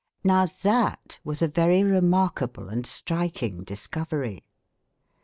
Now 0.23 0.47
that 0.63 1.19
was 1.23 1.43
a 1.43 1.47
very 1.47 1.83
remarkable 1.83 2.69
and 2.69 2.87
striking 2.87 3.63
discovery. 3.63 4.43